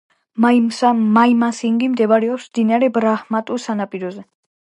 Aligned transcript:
მაიმანსინგჰი 0.45 1.91
მდებარეობს 1.91 2.49
მდინარე 2.53 2.91
ბრაჰმაპუტრას 2.97 3.67
სანაპიროზე. 3.71 4.27